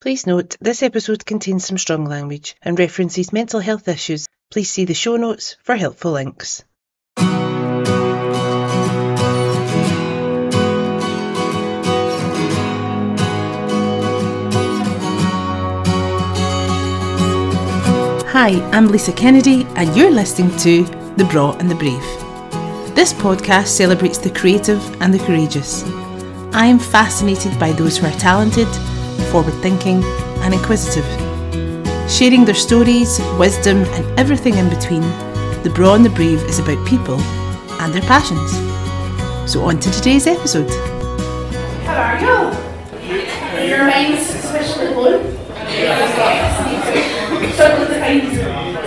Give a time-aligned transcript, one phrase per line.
[0.00, 4.26] Please note, this episode contains some strong language and references mental health issues.
[4.50, 6.64] Please see the show notes for helpful links.
[18.32, 20.84] Hi, I'm Lisa Kennedy, and you're listening to
[21.18, 22.00] The Braw and the Brave.
[22.96, 25.84] This podcast celebrates the creative and the courageous.
[26.54, 28.68] I am fascinated by those who are talented,
[29.30, 30.02] forward thinking,
[30.42, 31.06] and inquisitive.
[32.10, 35.02] Sharing their stories, wisdom, and everything in between,
[35.62, 37.20] The Braw and the Brave is about people
[37.80, 38.50] and their passions.
[39.50, 40.68] So, on to today's episode.
[41.86, 43.68] How are you?
[43.68, 45.22] Your mind's especially blue.
[47.54, 48.22] Struggle to find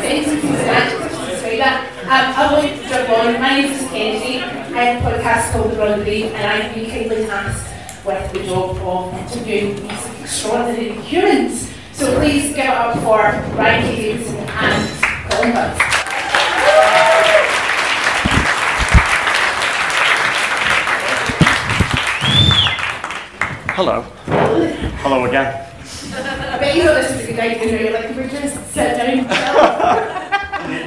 [0.04, 1.90] sentences and adjectives to describe that.
[2.04, 3.42] Um, I want to jump on.
[3.42, 4.40] My name is Kennedy.
[4.76, 8.44] I have a podcast called The Broad Brave, and I've been kindly tasked with the
[8.44, 11.70] job of interviewing these extraordinary humans.
[11.92, 13.18] So please give it up for
[13.58, 13.96] Ryan K.
[13.96, 15.78] Davidson and Colin Cloud.
[23.76, 24.02] Hello.
[25.02, 25.70] Hello again.
[26.14, 27.82] I bet you know this is a good idea.
[27.82, 29.28] You're like, we're just sit down.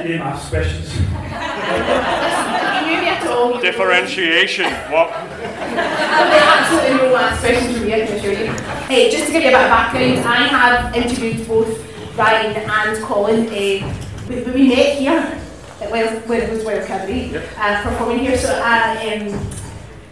[0.03, 2.23] Name ask questions.
[3.37, 4.65] You maybe have to all Differentiation.
[4.91, 5.11] What?
[5.11, 8.51] absolutely no last question from me, I can assure you.
[8.87, 13.03] Hey, just to give you a bit of background, I have interviewed both Ryan and
[13.03, 13.47] Colin.
[13.47, 13.93] Uh,
[14.29, 15.39] we, we met here
[15.81, 18.37] at Wild, where it was Wild Cabaret, uh, performing here.
[18.37, 19.47] So uh, um,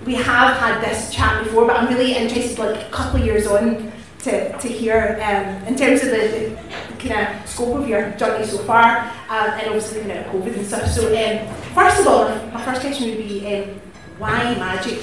[0.05, 3.47] we have had this chat before, but I'm really interested, like a couple of years
[3.47, 8.09] on, to, to hear um, in terms of the, the kind of scope of your
[8.11, 10.87] journey so far, um, and obviously kind of COVID and stuff.
[10.89, 13.81] So um, first of all, my first question would be, um,
[14.17, 14.99] why magic?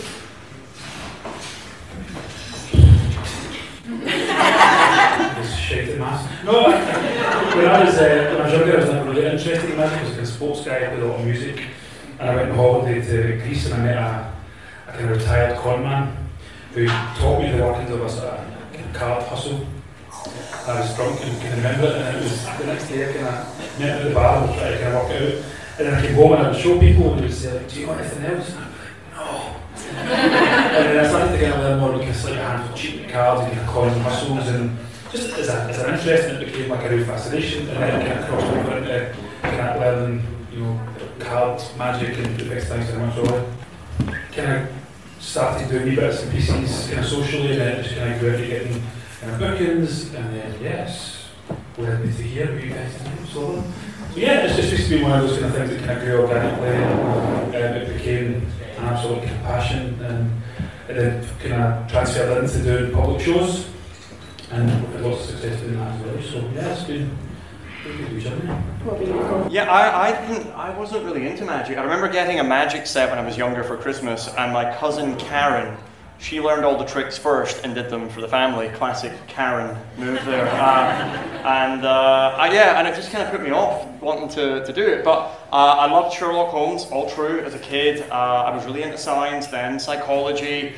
[6.44, 9.70] No, I- when I was uh, when I was younger, I was never really interested
[9.70, 9.98] in magic.
[9.98, 11.62] I was a sports guy, played a lot of music,
[12.18, 14.32] and I went on holiday to Greece and I met a,
[14.88, 16.16] a kind of retired con man
[16.74, 19.66] who taught me the workings of a sort of card hustle.
[20.66, 23.26] I was drunk and can remember it, and it was the next day I kind
[23.26, 25.44] of met at the bar and trying to kind of work it out.
[25.78, 27.68] And then I came home and I would show people and they would say, like,
[27.68, 29.56] "Do you want anything else?" And I'd be like, "No."
[29.96, 33.08] and then I started to kind of learn more because like a handful of cheap
[33.08, 34.78] cards and kind of coins and muscles and
[35.10, 38.00] just as, a, as an interest and it became like a real fascination and then
[38.00, 40.80] it kind of crossed over into kind of learning, you know,
[41.18, 43.52] cards, magic and the big things and so on.
[44.32, 44.68] Kind of
[45.20, 48.30] started doing wee bits and pieces kind of socially and then just kind of grew
[48.30, 48.82] into getting
[49.22, 51.28] kind of bookings and then yes,
[51.78, 53.62] led me to here with you guys tonight, so
[54.12, 56.04] so yeah, it's just, just been one of those kind of things that kind of
[56.04, 60.42] grew organically and um, it became an absolute kind of passion and
[60.88, 63.68] it then kind of transferred into doing public shows
[64.50, 66.22] and we've had lots of success doing that as well.
[66.22, 67.16] So yeah, it's been
[67.84, 68.32] a good.
[68.84, 69.48] What were you?
[69.50, 70.52] Yeah, I, I didn't.
[70.52, 71.78] I wasn't really into magic.
[71.78, 75.16] I remember getting a magic set when I was younger for Christmas, and my cousin
[75.16, 75.76] Karen,
[76.22, 78.68] she learned all the tricks first and did them for the family.
[78.68, 80.50] Classic Karen move there.
[80.62, 84.64] Uh, and uh, I, yeah, and it just kind of put me off wanting to,
[84.64, 85.04] to do it.
[85.04, 88.08] But uh, I loved Sherlock Holmes, all true, as a kid.
[88.10, 90.74] Uh, I was really into science, then psychology.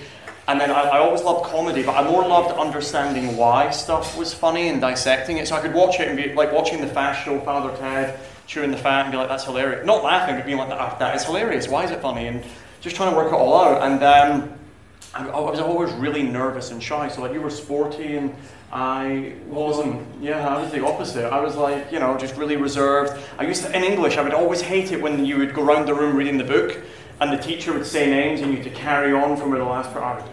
[0.48, 4.32] And then I, I always loved comedy, but I more loved understanding why stuff was
[4.32, 5.48] funny and dissecting it.
[5.48, 8.70] So I could watch it and be like watching the Fast Show, Father Ted, chewing
[8.70, 9.84] the fat and be like, that's hilarious.
[9.84, 11.68] Not laughing, but being like, that, that is hilarious.
[11.68, 12.26] Why is it funny?
[12.28, 12.42] And
[12.80, 13.82] just trying to work it all out.
[13.82, 14.58] And um,
[15.14, 17.08] I, I was always really nervous and shy.
[17.08, 18.34] So like you were sporty and
[18.72, 20.06] I wasn't.
[20.20, 21.32] Yeah, I was the opposite.
[21.32, 23.22] I was like, you know, just really reserved.
[23.38, 25.86] I used to, in English, I would always hate it when you would go around
[25.86, 26.78] the room reading the book
[27.20, 29.64] and the teacher would say names and you had to carry on from where the
[29.64, 30.04] last part.
[30.04, 30.30] I was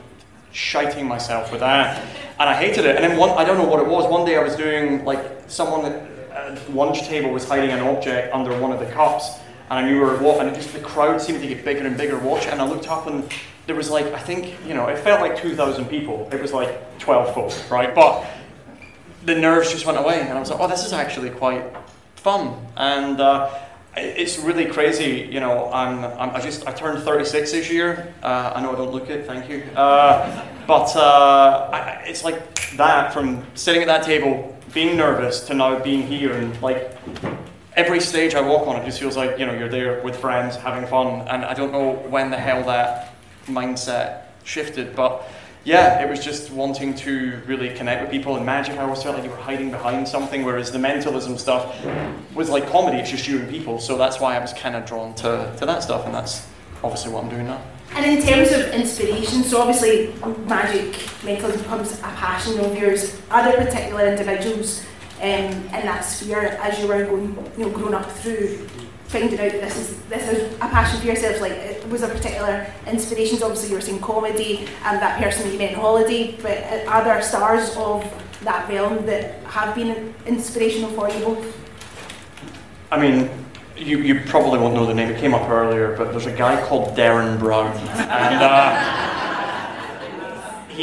[0.51, 2.03] shiting myself with that.
[2.39, 2.95] And I hated it.
[2.95, 4.09] And then one, I don't know what it was.
[4.11, 8.59] One day I was doing, like, someone at lunch table was hiding an object under
[8.59, 9.37] one of the cups.
[9.71, 10.41] And I knew where it was.
[10.41, 12.45] And just, the crowd seemed to get bigger and bigger watch.
[12.45, 13.23] And I looked up and
[13.67, 16.27] there was like, I think, you know, it felt like 2,000 people.
[16.29, 17.95] It was like 12 folk, right?
[17.95, 18.27] But
[19.23, 20.19] the nerves just went away.
[20.19, 21.63] And I was like, oh, this is actually quite
[22.15, 22.53] fun.
[22.75, 23.49] And uh,
[23.95, 25.71] it's really crazy, you know.
[25.71, 28.13] I'm, I'm, I just I turned 36 this year.
[28.21, 29.63] Uh, I know I don't look it, thank you.
[29.73, 35.53] Uh, but uh, I, it's like that from sitting at that table, being nervous, to
[35.53, 36.91] now being here, and like
[37.75, 40.55] every stage I walk on, it just feels like you know you're there with friends
[40.55, 41.27] having fun.
[41.27, 43.13] And I don't know when the hell that
[43.47, 45.27] mindset shifted, but
[45.63, 48.35] yeah, it was just wanting to really connect with people.
[48.35, 51.75] And magic, I always felt like you were hiding behind something, whereas the mentalism stuff
[52.33, 53.79] was like comedy, it's just you and people.
[53.79, 56.47] So that's why I was kind of drawn to, to that stuff, and that's
[56.83, 57.61] obviously what I'm doing now.
[57.93, 60.13] And in terms of inspiration, so obviously
[60.47, 63.21] magic, mentalism becomes a passion of yours.
[63.29, 64.83] Are there particular individuals
[65.21, 68.67] in that sphere as you were going, you know, growing up through
[69.11, 71.41] finding out this is this is a passion for yourself?
[71.41, 73.43] Like, it was there particular inspirations?
[73.43, 76.89] Obviously, you were saying comedy and that person that you met on holiday, but uh,
[76.89, 78.03] are there stars of
[78.43, 81.57] that realm that have been inspirational for you both?
[82.89, 83.29] I mean,
[83.77, 86.65] you, you probably won't know the name, it came up earlier, but there's a guy
[86.67, 87.75] called Derren Brown.
[87.77, 89.20] And uh,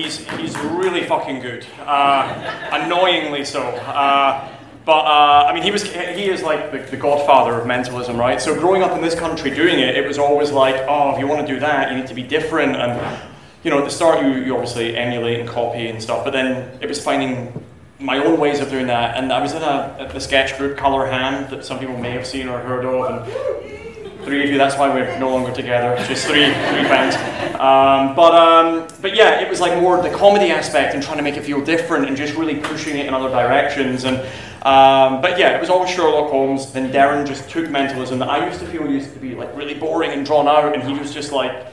[0.02, 1.66] he's, he's really fucking good.
[1.80, 3.62] Uh, annoyingly so.
[3.62, 4.54] Uh,
[4.84, 8.40] but uh, I mean, he was he is like the, the, godfather of mentalism, right?
[8.40, 11.26] So growing up in this country doing it, it was always like, oh, if you
[11.26, 12.74] want to do that, you need to be different.
[12.74, 13.30] And
[13.62, 16.78] you know, at the start, you, you obviously emulate and copy and stuff, but then
[16.80, 17.52] it was finding
[17.98, 19.16] my own ways of doing that.
[19.16, 22.26] And I was in a, a sketch group, Colour Hand, that some people may have
[22.26, 23.26] seen or heard of.
[23.26, 23.88] And
[24.28, 27.16] three of you, that's why we're no longer together, just three, three friends.
[27.54, 31.22] Um, but, um, but yeah, it was like more the comedy aspect and trying to
[31.22, 34.04] make it feel different and just really pushing it in other directions.
[34.04, 34.19] And,
[34.66, 36.72] um, but yeah, it was always Sherlock Holmes.
[36.72, 39.75] Then Derren just took mentalism that I used to feel used to be like really
[39.75, 41.66] boring and drawn out, and he was just like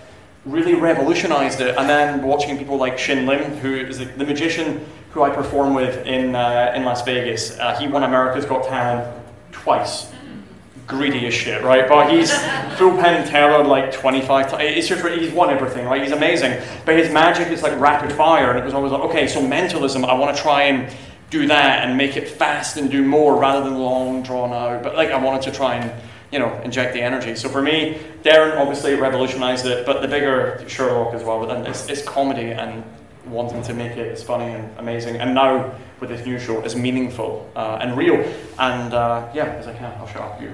[0.46, 1.76] really revolutionized it.
[1.78, 5.74] And then watching people like Shin Lim, who is the, the magician who I perform
[5.74, 7.60] with in, uh, in Las Vegas.
[7.60, 9.14] Uh, he won America's Got Talent
[9.52, 10.15] twice.
[10.88, 11.88] Greedy as shit, right?
[11.88, 12.32] But he's
[12.78, 14.64] full Penn Teller like 25 times.
[14.64, 16.02] It's just, he's won everything, right?
[16.02, 16.62] He's amazing.
[16.86, 20.06] But his magic is like rapid fire, and it was always like, okay, so mentalism,
[20.06, 20.96] I want to try and
[21.32, 24.84] do that and make it fast and do more rather than long, drawn out.
[24.84, 25.92] But like, I wanted to try and
[26.32, 27.36] you know, inject the energy.
[27.36, 31.40] So for me, Derren obviously revolutionized it, but the bigger Sherlock as well.
[31.40, 32.84] But then it's, it's comedy and
[33.26, 35.16] wanting to make it as funny and amazing.
[35.18, 38.16] And now with this new show, as meaningful uh, and real.
[38.60, 40.42] And uh, yeah, as I can, I'll shut up.
[40.42, 40.52] You.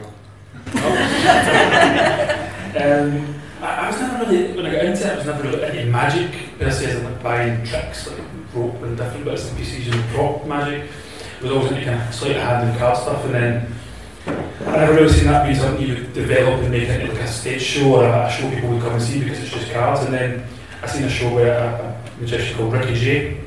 [2.75, 5.77] um, I, I, was never really, when I got into it, I was never really
[5.79, 8.19] into magic per se, as like buying tricks, like
[8.53, 10.89] rope and different bits and pieces and prop magic.
[11.39, 13.73] I was always into kind of sleight of hand and card stuff, and then
[14.27, 17.27] I never really seen that be something you would develop and make into like a
[17.27, 20.01] stage show or a, a show people would come and see because it's just cards.
[20.06, 20.45] And then
[20.81, 23.41] I seen a show where a, a magician called Ricky J,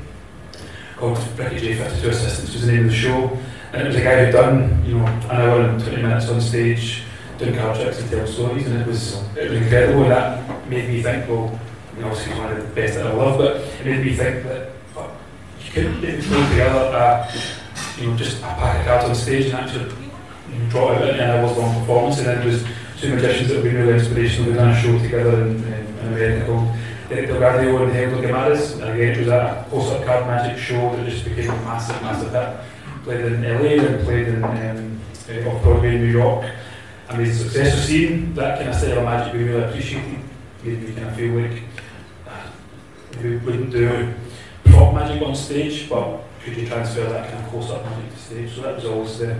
[0.97, 3.37] called Ricky J 52 Assistants was the name of the show,
[3.73, 6.39] and it was a guy who'd done, you know, an hour and 20 minutes on
[6.39, 7.04] stage
[7.37, 10.03] doing card tricks and telling stories, and it was, it was incredible.
[10.03, 11.59] And that made me think, well,
[11.95, 14.43] you know, obviously one of the best that I love, but it made me think
[14.43, 14.71] that
[15.63, 17.31] you couldn't put together, uh,
[17.99, 19.93] you know, just a pack of cards on stage and actually
[20.69, 22.17] draw out an hour's long performance.
[22.19, 22.63] And then there was
[22.99, 24.51] two magicians that have been really inspirational.
[24.51, 26.75] We done a show together in, in, in America called
[27.09, 31.07] Derek DelGaudio and Helder Guimarães, and again it was a close-up card magic show that
[31.07, 33.03] just became a massive, massive hit.
[33.03, 34.99] Played in LA and played in um,
[35.29, 36.51] uh, off Broadway in New York,
[37.07, 40.19] the success of seeing that kind of style of magic we really appreciated.
[40.63, 41.61] Made me kind of feel like
[42.27, 44.13] uh, we wouldn't do
[44.65, 48.55] prop magic on stage, but could you transfer that kind of close-up magic to stage?
[48.55, 49.37] So that was always the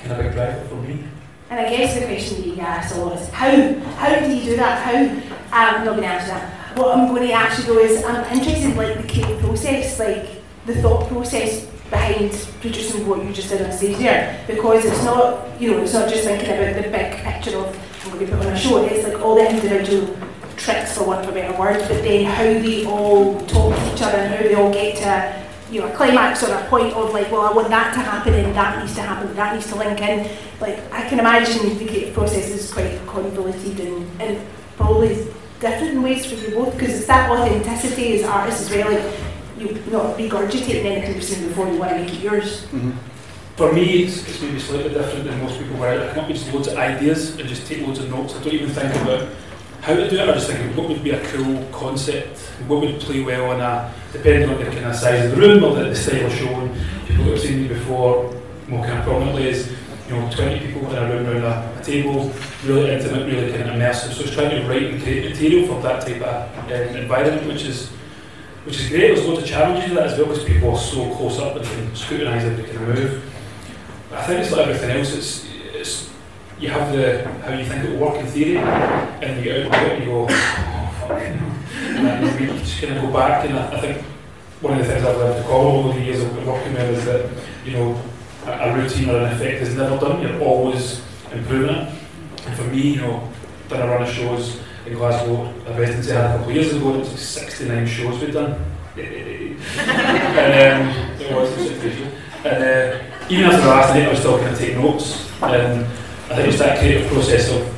[0.00, 1.04] kind of big driver for me.
[1.50, 3.50] And I guess the question that you asked a lot is how
[3.96, 4.82] how do you do that?
[4.82, 8.24] How I'm not going to answer that what I'm going to actually do is I'm
[8.36, 13.48] interested in like the creative process, like the thought process behind producing what you just
[13.48, 16.88] did on stage there, because it's not, you know, it's not just thinking about the
[16.90, 17.66] big picture of
[18.04, 18.78] I'm going to put on a show.
[18.84, 20.16] It's like all the individual
[20.56, 24.02] tricks, for want of a better word, but then how they all talk to each
[24.02, 27.12] other and how they all get to you know, a climax or a point of
[27.12, 29.76] like, well, I want that to happen and that needs to happen, that needs to
[29.76, 30.30] link in.
[30.60, 35.26] Like, I can imagine the creative process is quite convoluted and, and probably
[35.60, 38.92] different ways for you both because it's that authenticity as artists as well.
[38.92, 39.14] Like
[39.60, 42.62] you not regurgitating anything you've seen before, you want to make it yours.
[42.66, 42.92] Mm-hmm.
[43.56, 46.54] For me, it's, it's, maybe slightly different than most people where I come up with
[46.54, 48.36] loads of ideas and just take loads of notes.
[48.36, 49.28] I don't even think about
[49.80, 50.28] how to do it.
[50.28, 52.38] I just think what would be a cool concept,
[52.68, 55.64] what would play well on a, depending on the kind of size of the room
[55.64, 56.48] or the, the style of show.
[56.48, 58.32] And people that have seen me before
[58.68, 59.74] more kind of prominently is
[60.08, 62.32] you know, 20 people in a room around a, a, table,
[62.64, 64.12] really intimate, really kind of immersive.
[64.12, 67.64] So it's trying to write and create material for that type of um, environment, which
[67.64, 67.90] is
[68.68, 69.14] which is great.
[69.14, 71.64] There's loads of challenges in that as well because people are so close up and
[71.64, 73.32] can scrutinise every kind of move.
[74.10, 75.14] But I think it's like everything else.
[75.14, 76.10] It's, it's
[76.60, 79.92] you have the how you think it will work in theory, and you get out
[79.92, 83.48] and you go, oh fuck, and you just kind of go back.
[83.48, 84.02] And I, I think
[84.60, 87.04] one of the things I've learned to call over the years of working with is
[87.06, 87.30] that
[87.64, 87.98] you know
[88.44, 91.00] a, routine or an effect is never done, you're always
[91.32, 91.92] improving it.
[92.44, 93.32] And for me, you know,
[93.70, 96.74] done a run of shows in Glasgow, a residency I had a couple of years
[96.74, 98.52] ago, it was like 69 shows we'd done.
[98.96, 102.12] and um, it was 60 shows.
[102.44, 105.30] And uh, even after the last night, I was still kind of taking notes.
[105.42, 105.84] And
[106.30, 107.74] I think it's that creative process of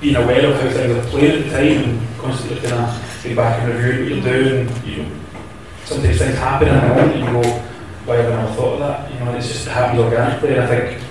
[0.00, 3.36] being aware of how things are playing at the time and constantly kind of being
[3.36, 4.86] back and reviewing what you're doing.
[4.86, 5.10] You know,
[5.84, 7.50] sometimes things happen in the moment and you go,
[8.04, 9.12] why haven't I thought of that?
[9.12, 10.54] You know, and it's just happens organically.
[10.54, 11.01] And I think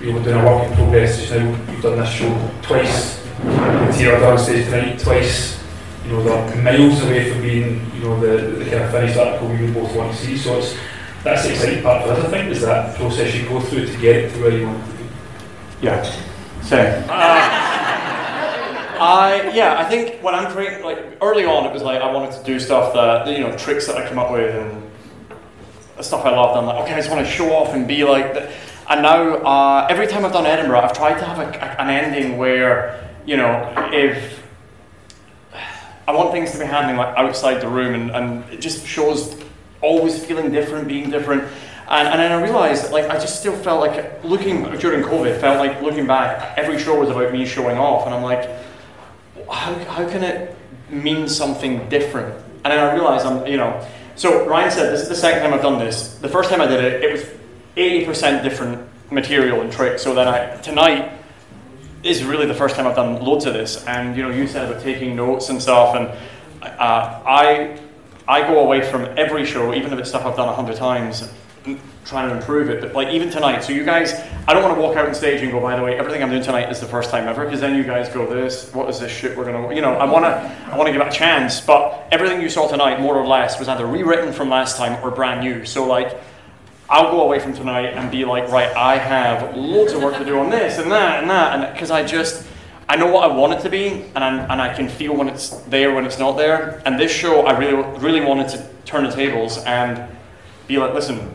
[0.00, 1.50] know, we're doing a work in progress just now.
[1.68, 3.24] We've done this show twice.
[3.42, 5.62] Material on stage tonight twice.
[6.04, 9.48] You know, they're miles away from being, you know, the, the kind of finished article
[9.48, 10.36] we would both want to see.
[10.36, 10.76] So it's
[11.24, 13.96] that's the exciting part for us, I think, is that process you go through to
[13.98, 15.04] get to where you want to be.
[15.82, 16.02] Yeah.
[16.62, 17.04] Same.
[17.08, 17.66] Uh,
[18.98, 22.32] I yeah, I think when I'm creating like early on, it was like I wanted
[22.32, 26.30] to do stuff that you know tricks that I come up with and stuff I
[26.30, 26.56] loved.
[26.58, 28.34] I'm like, okay, I just want to show off and be like.
[28.88, 31.90] And now uh, every time I've done Edinburgh, I've tried to have a, a, an
[31.90, 34.42] ending where you know if
[36.08, 39.36] I want things to be happening like outside the room, and, and it just shows
[39.82, 41.42] always feeling different, being different.
[41.88, 45.58] And, and then I realised, like, I just still felt like looking during COVID, felt
[45.58, 48.48] like looking back, every show was about me showing off, and I'm like,
[49.50, 50.56] how, how can it
[50.90, 52.34] mean something different?
[52.64, 55.54] And then I realised, I'm, you know, so Ryan said this is the second time
[55.54, 56.18] I've done this.
[56.18, 57.24] The first time I did it, it was
[57.76, 60.02] 80% different material and tricks.
[60.02, 61.12] So then I tonight
[62.02, 63.84] is really the first time I've done loads of this.
[63.86, 66.08] And you know, you said about taking notes and stuff, and
[66.62, 67.78] uh, I
[68.28, 71.28] I go away from every show, even if it's stuff I've done a hundred times,
[72.04, 72.80] trying to improve it.
[72.80, 74.14] But like even tonight, so you guys,
[74.48, 76.30] I don't want to walk out on stage and go, by the way, everything I'm
[76.30, 79.00] doing tonight is the first time ever, because then you guys go, this, what is
[79.00, 81.60] this shit we're gonna, you know, I wanna, I wanna give it a chance.
[81.60, 85.10] But everything you saw tonight, more or less, was either rewritten from last time or
[85.10, 85.66] brand new.
[85.66, 86.16] So like.
[86.88, 90.24] I'll go away from tonight and be like, right, I have loads of work to
[90.24, 92.46] do on this and that and that, and because I just,
[92.88, 95.28] I know what I want it to be, and i and I can feel when
[95.28, 96.80] it's there, when it's not there.
[96.86, 100.08] And this show, I really, really wanted to turn the tables and
[100.68, 101.32] be like, listen,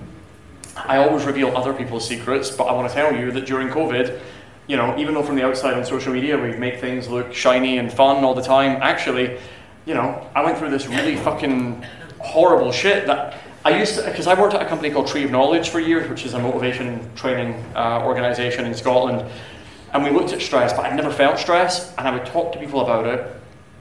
[0.78, 4.22] I always reveal other people's secrets, but I want to tell you that during COVID,
[4.68, 7.78] you know, even though from the outside on social media we make things look shiny
[7.78, 9.38] and fun all the time, actually,
[9.86, 11.86] you know, I went through this really fucking
[12.20, 15.30] horrible shit that I used to, because I worked at a company called Tree of
[15.30, 19.30] Knowledge for years, which is a motivation training uh, organization in Scotland.
[19.94, 22.60] And we looked at stress, but I'd never felt stress, and I would talk to
[22.60, 23.36] people about it,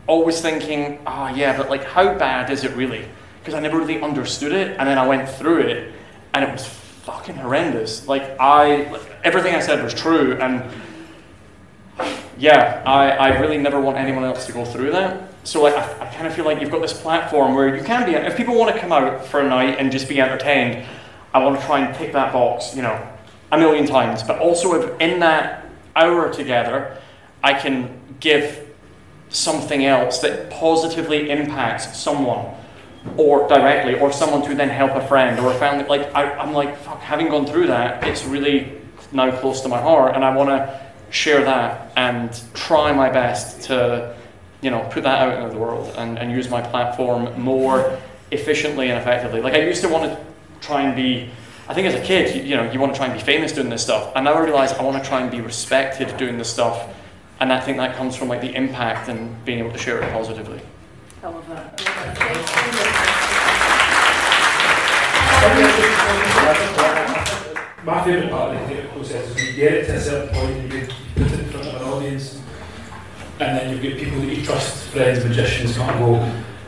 [0.06, 3.06] always thinking, oh yeah, but like, how bad is it really?
[3.38, 5.94] Because I never really understood it, and then I went through it,
[6.34, 8.06] and it was fucking horrendous.
[8.06, 10.62] Like, I, like, everything I said was true, and
[12.36, 15.29] yeah, I, I really never want anyone else to go through that.
[15.44, 18.04] So like, I, I kind of feel like you've got this platform where you can
[18.04, 20.86] be, if people want to come out for a night and just be entertained,
[21.32, 23.08] I want to try and tick that box, you know,
[23.52, 24.22] a million times.
[24.22, 25.66] But also if in that
[25.96, 26.98] hour together,
[27.42, 28.68] I can give
[29.30, 32.54] something else that positively impacts someone
[33.16, 36.52] or directly or someone to then help a friend or a family like I, i'm
[36.52, 38.72] like fuck having gone through that it's really
[39.12, 40.80] now close to my heart and i want to
[41.10, 44.14] share that and try my best to
[44.60, 47.98] you know put that out into the world and, and use my platform more
[48.30, 50.18] efficiently and effectively like i used to want to
[50.60, 51.30] try and be
[51.70, 53.52] I think as a kid, you, you, know, you want to try and be famous
[53.52, 54.10] doing this stuff.
[54.16, 56.92] And now I realize I want to try and be respected doing this stuff.
[57.38, 60.12] And I think that comes from like the impact and being able to share it
[60.12, 60.60] positively.
[61.22, 61.80] I love that.
[67.84, 70.34] My favourite part of the creative process is when you get it to a certain
[70.34, 72.42] point and you put it in front of an audience,
[73.40, 76.14] and then you get people that you trust, friends, magicians, and go,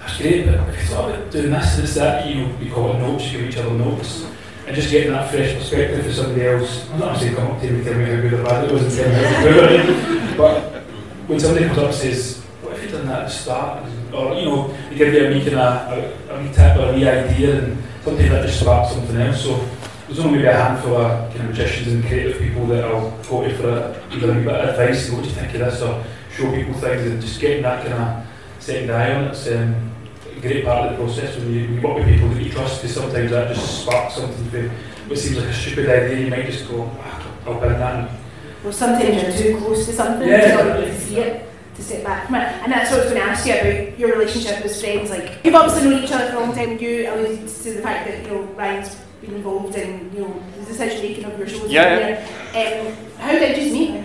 [0.00, 2.96] that's great, but if you thought about doing this it's that, you know, we call
[2.96, 4.26] it notes, you give each other notes
[4.66, 6.88] and just getting that fresh perspective for somebody else.
[6.90, 8.72] I'm not saying come up to me and tell me how good or bad it
[8.72, 10.82] was and tell me how it, but
[11.28, 13.84] when somebody comes up and says, what if you done that at the start?
[14.14, 16.94] Or, you know, they give you a wee, kind a, a wee tip or a
[16.94, 19.42] wee idea and sometimes that just sparks something else.
[19.42, 19.68] So
[20.06, 23.46] there's only maybe a handful of kind of magicians and creative people that I'll go
[23.46, 26.02] to for a, either a bit of advice what do you think of this or
[26.34, 28.26] show people things and just getting that kind of
[28.62, 29.92] second eye on it's um,
[30.40, 32.82] great part of the process when you, when you work with people that you trust
[32.82, 34.68] because sometimes that just sparks something for
[35.08, 36.24] what seems like a stupid idea.
[36.24, 38.16] You might just go, ah, I'll bring that in.
[38.64, 40.56] Well, sometimes you're too close to something Yeah.
[40.56, 42.42] to not really see it, to step back from it.
[42.62, 45.10] And that's what I was going to ask you about your relationship as friends.
[45.10, 47.82] Like, you've obviously known each other for a long time, and you alluded to the
[47.82, 51.48] fact that, you know, Ryan's been involved in, you know, the decision making of your
[51.48, 51.70] shows.
[51.70, 52.18] Yeah,
[52.54, 52.86] yeah.
[52.86, 54.04] Um, how did you meet?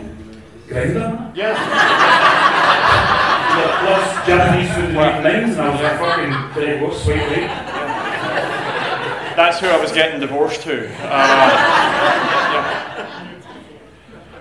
[0.67, 1.31] Grinder?
[1.35, 1.53] Yeah.
[3.85, 7.47] Loves Japanese food and white names and I was like, fucking, there you go, sweet.
[9.37, 10.87] That's who I was getting divorced to.
[10.87, 10.91] Uh,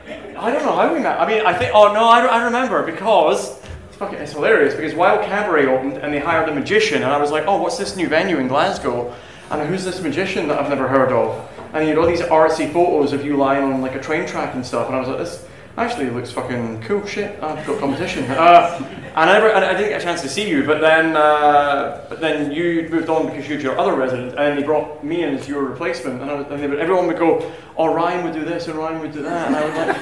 [0.07, 0.37] yeah.
[0.39, 1.21] I don't know how we met.
[1.21, 4.95] I mean, I think, oh no, I, I remember because it's fucking it's hilarious because
[4.95, 7.97] Wild Cabaret opened and they hired a magician, and I was like, oh, what's this
[7.97, 9.15] new venue in Glasgow?
[9.51, 11.49] And who's this magician that I've never heard of?
[11.73, 14.65] And you know, these artsy photos of you lying on like a train track and
[14.65, 17.43] stuff, and I was like, this actually, it looks fucking cool shit.
[17.43, 18.25] I've got competition.
[18.37, 18.79] Uh,
[19.17, 22.05] and I, never, and I didn't get a chance to see you, but then, uh,
[22.11, 25.23] but then you moved on because you had your other resident, and they brought me
[25.23, 26.21] in as your replacement.
[26.21, 28.79] And, I was, and they would, everyone would go, "Oh, Ryan would do this, and
[28.79, 29.97] Ryan would do that," and I was like,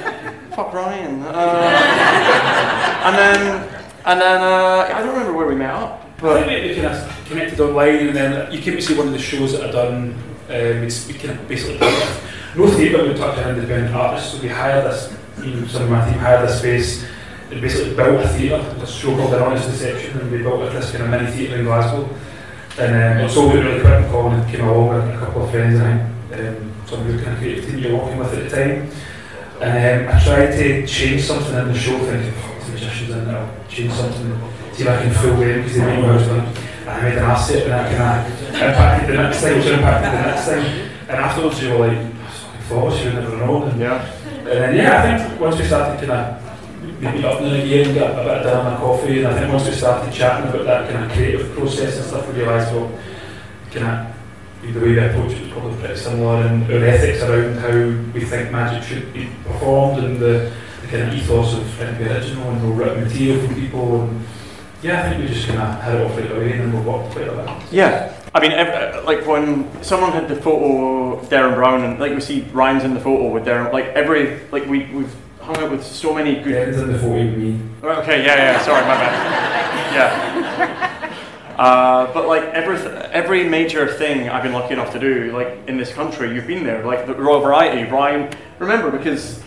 [0.56, 1.28] "Fuck Ryan." Uh,
[3.04, 6.04] and then, and then uh, I don't remember where we met up.
[6.18, 8.98] I But think we, we kind of connected online, and then you came to see
[8.98, 10.14] one of the shows that I done.
[10.48, 11.92] Um, it's, we kind of basically done
[12.56, 15.16] no theatre, but we talked to an independent artists, so we hired this.
[15.44, 17.04] You know, some of team hired this space.
[17.50, 20.90] and basically built a theatre, a show called The Honest Deception, and we built this
[20.90, 22.08] kind of mini theatre in Glasgow.
[22.78, 25.50] And um, it sold out really quick, and Colin came along with a couple of
[25.50, 26.00] friends, and
[26.32, 28.90] um, some of your kind of creative team you're working with at the time.
[29.60, 33.28] And um, I tried to change something in the show, thinking, fuck, the magicians in
[33.28, 36.18] it, I'll change something, see if I can fool them, because they might know how
[36.18, 36.46] it's done.
[36.80, 40.12] And I made an asset, and that kind of impacted the next time, which impacted
[40.12, 40.90] the next time.
[41.08, 43.62] And afterwards, you were like, fucking thoughts, you never know.
[43.64, 44.10] And, yeah,
[44.46, 46.44] and then, yeah, I think once we started kind of
[47.00, 49.40] meet up in the gear and get a bit of dinner and coffee, and I
[49.40, 52.72] think once we started chatting about that kind of creative process and stuff, we realised,
[52.74, 52.90] well,
[53.70, 54.14] kind of
[54.72, 57.68] the way we approach it was probably pretty similar, and our ethics around er how
[57.68, 61.76] er we think magic should be performed, and uh, the, the kind of ethos of
[61.76, 64.02] trying to be original and no written material from people.
[64.02, 64.26] And
[64.82, 67.12] yeah, I think we just kind of had it off right away, and we worked
[67.12, 67.72] quite a bit.
[67.72, 72.12] Yeah, I mean, ev- like when someone had the photo of Derren Brown, and like
[72.12, 75.70] we see Ryan's in the photo with Derren, like every like we we've hung out
[75.70, 76.52] with so many good.
[76.52, 77.60] Dan's in the photo with me.
[77.82, 78.62] Okay, yeah, yeah.
[78.62, 79.94] Sorry, my bad.
[79.94, 81.00] Yeah.
[81.56, 82.76] Uh, but like every
[83.12, 86.64] every major thing I've been lucky enough to do, like in this country, you've been
[86.64, 86.84] there.
[86.84, 88.28] Like the Royal Variety, Ryan.
[88.58, 89.40] Remember because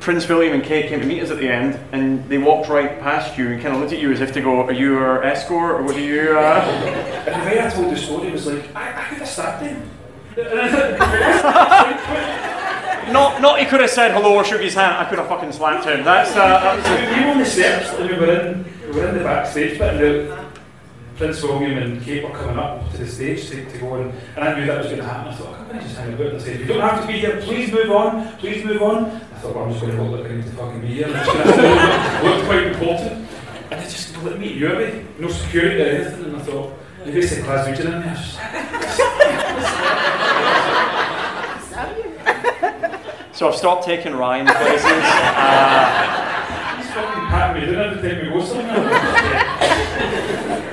[0.00, 3.00] Prince William and Kate came to meet us at the end, and they walked right
[3.00, 5.22] past you and kind of looked at you as if to go, "Are you our
[5.22, 7.02] escort, or what are you?" Uh?
[7.26, 9.90] And the way I told the story was like, I, I could have stabbed him.
[13.12, 14.96] Not, not he could have said hello or shook his hand.
[14.96, 16.04] I could have fucking slapped him.
[16.04, 16.88] That's uh, that's.
[17.16, 19.94] We were on the steps and we were in, we were in the backstage bit
[19.94, 20.45] and the,
[21.16, 24.44] Prince William and Kate were coming up to the stage to, to go and, and
[24.44, 25.32] I knew that was going to happen.
[25.32, 27.14] I thought, I'm going to just hang about and say, you don't have to be
[27.14, 29.06] here, please move on, please move on.
[29.06, 31.06] I thought, well, I'm just going to look like I need to fucking be here.
[31.08, 33.28] I'm just going to look quite important.
[33.70, 36.24] And they just let me you away, no security or anything.
[36.24, 38.10] And I thought, they basically class region in there.
[38.10, 38.18] I was
[43.30, 44.84] just, So I've stopped taking Ryan places.
[44.86, 49.25] Uh, He's fucking patting me down every time we go somewhere.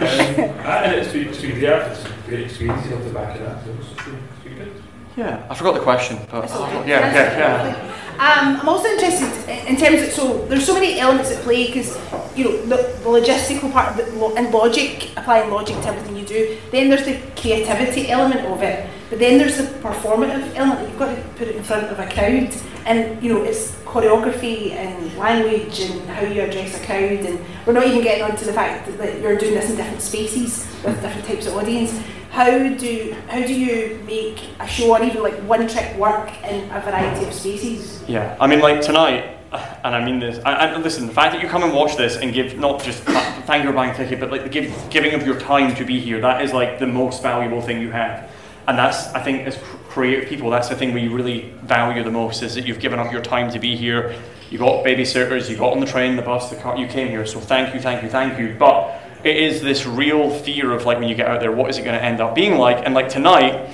[0.03, 1.81] Um, and it's been, it's been great.
[1.91, 2.85] It's a great experience.
[2.85, 3.63] You have to back it up.
[3.63, 4.83] So it's been, it's been good.
[5.17, 7.99] yeah, I forgot the question, but It's yeah, yeah, yeah.
[8.13, 11.97] Um, I'm also interested in terms of so there's so many elements at play because
[12.35, 14.03] you know the, the logistical part the
[14.37, 16.57] and logic applying logic to everything you do.
[16.71, 20.87] Then there's the creativity element of it, but then there's the performative element.
[20.87, 22.53] You've got to put it in front of a crowd,
[22.85, 27.25] and you know it's choreography and language and how you address a crowd.
[27.25, 30.01] And we're not even getting onto the fact that, that you're doing this in different
[30.01, 31.99] spaces with different types of audience.
[32.33, 36.67] How do how do you make a show or even like one trick work in
[36.71, 38.03] a variety of spaces?
[38.09, 40.43] Yeah, I mean, like tonight, and I mean this.
[40.43, 43.05] I, I, listen, the fact that you come and watch this and give not just
[43.05, 45.85] th- thank you for buying ticket, but like the give, giving of your time to
[45.85, 48.31] be here, that is like the most valuable thing you have.
[48.67, 52.41] And that's, I think, as creative people, that's the thing we really value the most
[52.41, 54.15] is that you've given up your time to be here.
[54.49, 57.27] You got babysitters, you got on the train, the bus, the car, you came here.
[57.27, 58.55] So thank you, thank you, thank you.
[58.57, 61.77] But it is this real fear of like when you get out there, what is
[61.77, 62.85] it going to end up being like?
[62.85, 63.69] And like tonight,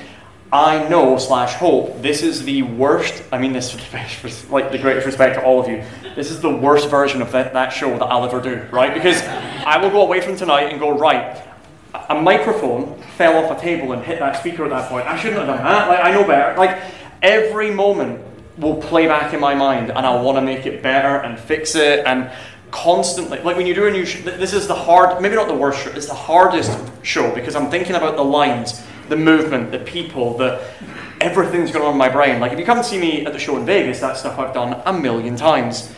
[0.52, 3.24] I know slash hope this is the worst.
[3.32, 3.76] I mean this
[4.50, 5.84] like the greatest respect to all of you.
[6.16, 8.94] This is the worst version of that, that show that I'll ever do, right?
[8.94, 11.44] Because I will go away from tonight and go right.
[12.10, 15.08] A microphone fell off a table and hit that speaker at that point.
[15.08, 15.88] I shouldn't have done that.
[15.88, 16.58] Like I know better.
[16.58, 16.82] Like
[17.22, 18.24] every moment
[18.58, 21.76] will play back in my mind, and I want to make it better and fix
[21.76, 22.30] it and
[22.72, 23.40] constantly.
[23.40, 25.56] Like when you do a new, sh- th- this is the hard, maybe not the
[25.56, 25.92] worst show.
[25.92, 30.62] It's the hardest show because I'm thinking about the lines, the movement, the people, the
[31.22, 32.40] everything's going on in my brain.
[32.40, 34.54] Like if you come and see me at the show in Vegas, that stuff I've
[34.54, 35.94] done a million times,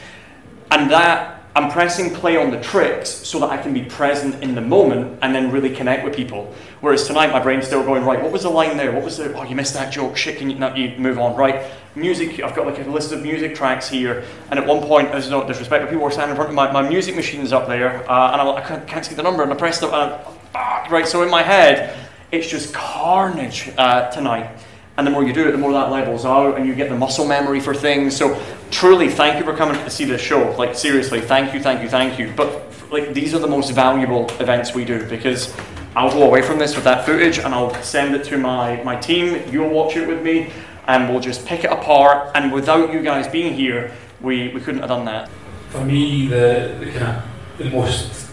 [0.72, 4.56] and that I'm pressing play on the tricks so that I can be present in
[4.56, 6.54] the moment and then really connect with people.
[6.80, 8.94] Whereas tonight, my brain's still going, right, what was the line there?
[8.94, 11.36] What was the, oh, you missed that joke, shit, can you, not, you move on,
[11.36, 11.70] right?
[11.96, 15.30] Music, I've got like a list of music tracks here, and at one point, there's
[15.30, 18.10] no disrespect, but people were standing in front of my, my music machine's up there,
[18.10, 20.24] uh, and I'm like, I can't, can't see the number, and I pressed it, and
[20.54, 21.98] fuck, right, so in my head,
[22.32, 24.58] it's just carnage uh, tonight.
[24.98, 26.96] And the more you do it, the more that levels out, and you get the
[26.96, 28.16] muscle memory for things.
[28.16, 30.52] So, truly, thank you for coming to see this show.
[30.58, 32.34] Like, seriously, thank you, thank you, thank you.
[32.36, 35.56] But, like, these are the most valuable events we do because
[35.96, 38.96] I'll go away from this with that footage and I'll send it to my, my
[38.96, 39.42] team.
[39.52, 40.52] You'll watch it with me,
[40.88, 42.32] and we'll just pick it apart.
[42.36, 43.92] And without you guys being here,
[44.22, 45.30] we, we couldn't have done that.
[45.70, 47.24] For me, the, the kind of
[47.58, 48.30] the most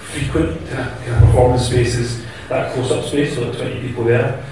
[0.00, 4.04] frequent kind of, kind of performance space is that close-up space, so like 20 people
[4.04, 4.44] there.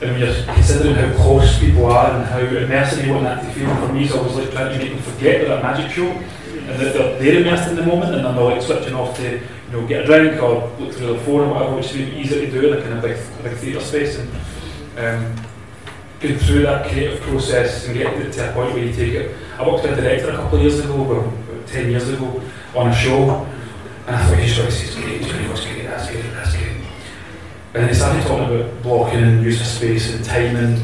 [0.00, 3.50] And when you're considering how close people are and how immersive you want that to
[3.52, 6.80] feel, for me it's always like trying to make them forget that magic show and
[6.80, 9.72] that they're, they're immersed in the moment and they're not like switching off to you
[9.72, 12.50] know get a drink or look through the phone or whatever, which is easier to
[12.50, 14.18] do in a kind of big, big theatre space.
[14.18, 14.30] And
[14.98, 15.44] um,
[16.20, 19.36] going through that creative process and it to a point where you take it.
[19.56, 22.42] I worked with a director a couple of years ago, about 10 years ago,
[22.74, 23.46] on a show,
[24.06, 25.30] and I thought, to say, it's great, it's
[25.64, 26.68] great, that's great, that's great.
[27.74, 30.80] And then he started talking about blocking and use of space and timing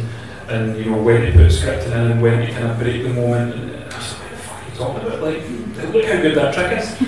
[0.49, 3.09] and, you know, when to put scripting in and when to kind of break the
[3.09, 3.55] moment.
[3.55, 5.23] And I was like, what the fuck are you talking about?
[5.23, 7.01] Like, look how good that trick is.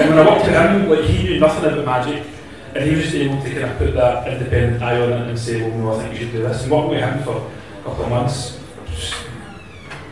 [0.00, 2.26] and when I worked with him, like, he knew nothing about magic.
[2.74, 5.38] And he was just able to kind of put that independent eye on it and
[5.38, 6.62] say, well, no, I think you should do this.
[6.62, 7.50] And working with him for
[7.86, 8.58] couple of months,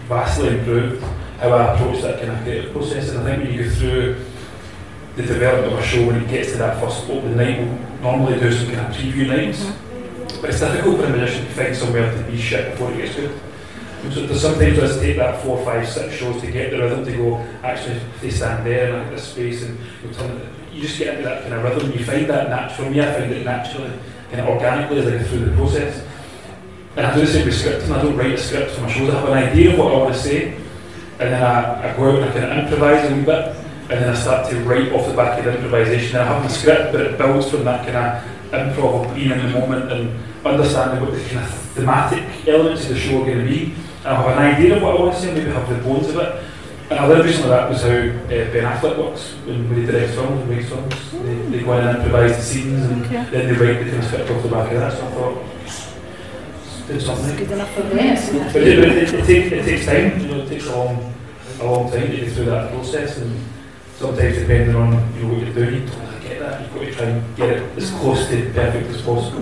[0.07, 1.03] vastly improved
[1.41, 3.11] how I approach that kind of creative process.
[3.11, 4.25] And I think when you go through
[5.17, 8.39] the development of a show, when it gets to that first open night, we'll normally
[8.39, 9.65] do some kind of preview nights.
[9.65, 10.41] Mm-hmm.
[10.41, 13.17] But it's difficult for a musician to find somewhere to be shit before it gets
[13.17, 13.41] good.
[14.03, 17.05] And so there's sometimes does take that four, five, six shows to get the rhythm
[17.05, 20.41] to go, actually, if they stand there and at this space and you,
[20.73, 21.91] you just get into that kind of rhythm.
[21.93, 22.87] You find that natural.
[22.87, 23.99] For me, I find it naturally,
[24.31, 26.05] kind of organically as I go through the process.
[26.97, 28.93] And I do the same with scripts, and I don't write a script for my
[28.93, 29.13] shows.
[29.13, 32.11] I have an idea of what I want to say, and then I, I go
[32.11, 33.57] out and I kind of improvise a wee bit,
[33.91, 36.17] and then I start to write off the back of the improvisation.
[36.19, 39.33] And I have my script, but it builds from that kind of improv of being
[39.33, 43.27] in the moment and understanding what the kind of thematic elements of the show are
[43.27, 43.75] going to be.
[44.05, 46.09] And I have an idea of what I want to say, maybe have the bones
[46.09, 46.45] of it.
[46.91, 49.87] And a little reason of that was how uh, Ben Affleck works when, when he
[49.87, 50.95] directs films and makes films.
[51.13, 53.25] They, they go in and improvise the scenes and Okay.
[53.31, 54.93] then they write the kind of script off the back of that.
[54.93, 55.45] So I thought,
[56.87, 57.37] did something.
[57.37, 58.11] Good enough for me.
[58.11, 58.53] isn't?
[58.53, 61.14] But it, it, it, takes, it takes time, you know, it takes a long,
[61.61, 63.40] a long time to get through that process and
[63.97, 66.61] sometimes depending on you know, what you're doing, you don't really get that.
[66.61, 69.40] You've got to try and get it as close to perfect as possible.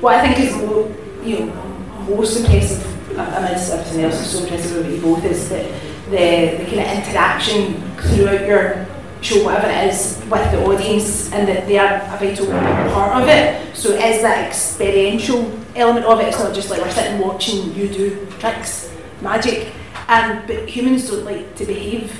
[0.00, 1.70] What I think is mo- you know
[2.08, 5.64] most impressive amidst everything else is so impressive about you both is that
[6.06, 8.86] the, the kind of interaction throughout your
[9.20, 12.46] show, whatever it is, with the audience and that they are a vital
[12.92, 13.76] part of it.
[13.76, 16.28] So it is that experiential element of it.
[16.28, 19.72] It's not just like we're sitting watching you do tricks, magic.
[20.08, 22.12] And but humans don't like to behave.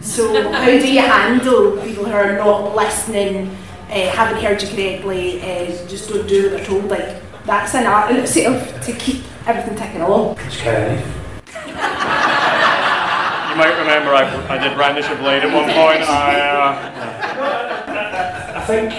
[0.00, 3.48] So how do you handle people who are not listening,
[3.88, 6.88] uh, haven't heard you correctly, uh, just don't do what they're told?
[6.88, 10.36] Like that's an art in itself to keep everything ticking along.
[10.36, 11.02] Just carry on.
[13.50, 16.02] You might remember I, I did brandish a blade at one point.
[16.08, 16.72] I, uh,
[18.56, 18.92] I think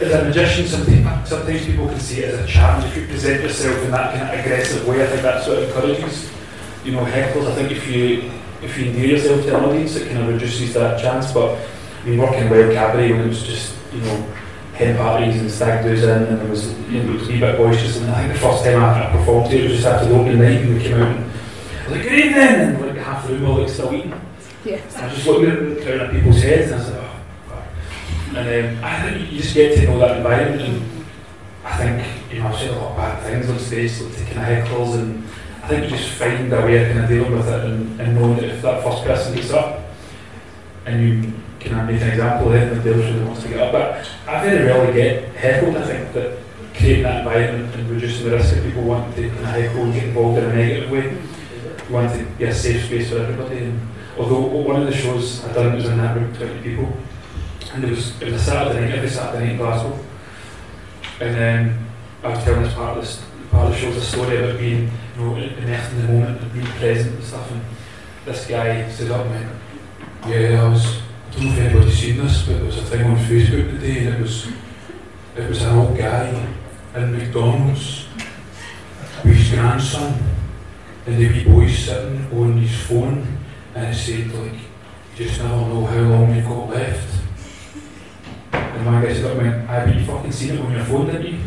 [0.00, 2.84] as a magician, sometimes, sometimes people can see it as a challenge.
[2.86, 5.64] If you present yourself in that kind of aggressive way, I think that sort of
[5.64, 6.30] encourages,
[6.84, 7.50] you know, heckles.
[7.50, 8.30] I think if you
[8.62, 11.32] if you endear yourself to an audience, it kind of reduces that chance.
[11.32, 11.58] But
[12.02, 14.26] I mean, working with cabaret when it was just, you know,
[14.74, 17.40] hen parties and stag do's in, and it was, you know, it was a wee
[17.40, 17.96] bit boisterous.
[17.98, 20.14] And I think the first time I, I performed here, it was just after the
[20.14, 23.26] opening night, and we came out and I was like, good evening, and like half
[23.26, 24.14] the room were like still eating.
[24.64, 24.96] Yes.
[24.96, 28.36] I was just looking at down at people's heads and I was like, oh, fuck.
[28.36, 31.03] And um, I think you just get to know that environment and
[31.64, 34.36] I think, you know, I've said a lot of bad things on stage, like taking
[34.36, 35.24] heckles and
[35.62, 38.14] I think you just find a way of kind of dealing with it and, and
[38.14, 39.80] knowing that if that first person gets up
[40.84, 41.32] and you
[41.72, 43.72] of make an example of them, the other wants to get up.
[43.72, 45.76] But I very rarely get heckled.
[45.76, 46.38] I think that
[46.74, 49.94] creating that environment and reducing the risk of people wanting to kind of heckle and
[49.94, 53.64] get involved in a negative way, you want to be a safe space for everybody.
[53.64, 53.80] And
[54.18, 56.92] although one of the shows I done was in that room, 20 people,
[57.72, 59.98] and it was it was a Saturday night, every Saturday night in Glasgow.
[61.20, 61.86] And then
[62.22, 64.90] I was telling this part of this part of the show's a story about being,
[65.16, 67.50] you know, immersed in the moment and being present and stuff.
[67.50, 67.62] And
[68.24, 69.52] this guy stood up and went,
[70.26, 70.84] "Yeah, I was.
[70.86, 74.06] I don't know if anybody's seen this, but there was a thing on Facebook today,
[74.06, 74.48] and it was
[75.36, 76.46] it was an old guy
[76.94, 78.06] in McDonald's
[79.24, 80.14] with his grandson,
[81.06, 83.38] and the wee boy's sitting on his phone,
[83.74, 84.52] and it said like,
[85.16, 87.13] you just never know how long you've got left."
[88.74, 90.84] And my guy stood up and went, I bet you fucking seen it on your
[90.84, 91.32] phone, didn't you?
[91.38, 91.46] and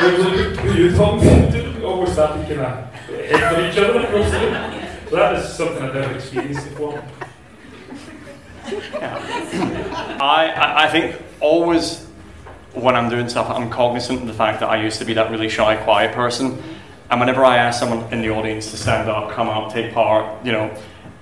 [0.00, 1.74] I was like, who you talking to?
[1.78, 4.80] We almost started kind of head each other across the room.
[5.10, 7.02] So that is something I've never experienced before.
[10.22, 12.06] I, I, think always
[12.74, 15.30] when I'm doing stuff, I'm cognizant of the fact that I used to be that
[15.30, 16.62] really shy, quiet person.
[17.10, 20.46] And whenever I ask someone in the audience to stand up, come up, take part,
[20.46, 20.72] you know,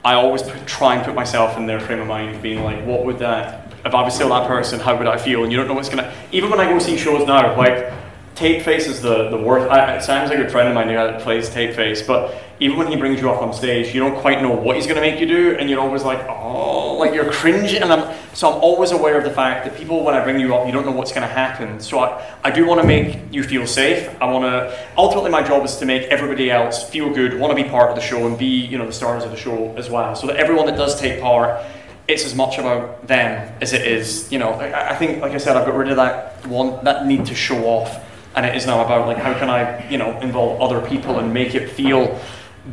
[0.04, 3.18] I always try and put myself in their frame of mind, being like, what would
[3.20, 5.42] that, if I was still that person, how would I feel?
[5.42, 7.92] And you don't know what's gonna, even when I go see shows now, like,
[8.34, 9.68] Tape Face is the, the worst.
[9.68, 12.94] I, Sam's a good friend of mine who plays Tape Face, but even when he
[12.94, 15.56] brings you up on stage, you don't quite know what he's to make you do,
[15.58, 17.82] and you're always like, oh, like you're cringing.
[17.82, 20.54] And I'm, so I'm always aware of the fact that people, when I bring you
[20.54, 21.80] up, you don't know what's to happen.
[21.80, 24.08] So I, I do want to make you feel safe.
[24.20, 27.60] I want to, ultimately, my job is to make everybody else feel good, want to
[27.60, 29.90] be part of the show, and be, you know, the stars of the show as
[29.90, 30.14] well.
[30.14, 31.60] So that everyone that does take part,
[32.08, 34.52] it's as much about them as it is, you know.
[34.52, 37.34] I, I think, like I said, I've got rid of that one, that need to
[37.34, 38.02] show off,
[38.34, 41.32] and it is now about like how can I, you know, involve other people and
[41.32, 42.18] make it feel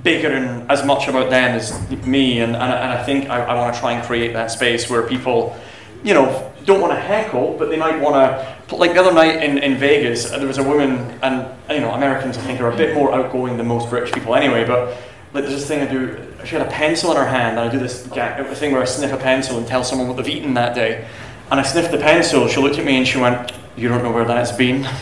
[0.04, 2.40] bigger and as much about them as me.
[2.40, 5.08] And, and, and I think I, I want to try and create that space where
[5.08, 5.56] people,
[6.04, 8.76] you know, don't want to heckle, but they might want to.
[8.76, 11.92] Like the other night in, in Vegas, uh, there was a woman, and you know,
[11.92, 14.66] Americans I think are a bit more outgoing than most British people anyway.
[14.66, 14.98] But
[15.34, 16.34] like there's this thing I do.
[16.46, 19.12] She had a pencil in her hand, and I do this thing where I sniff
[19.12, 21.08] a pencil and tell someone what they've eaten that day.
[21.50, 22.48] And I sniffed the pencil.
[22.48, 24.88] She looked at me and she went, "You don't know where that's been."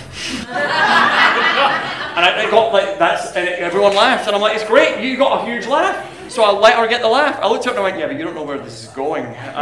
[2.15, 5.17] And I, I, got like that's and everyone laughed, and I'm like, it's great, you
[5.17, 5.97] got a huge laugh.
[6.29, 7.39] So I let her get the laugh.
[7.41, 8.89] I looked at her and I went, yeah, but you don't know where this is
[8.89, 9.25] going.
[9.25, 9.33] Uh,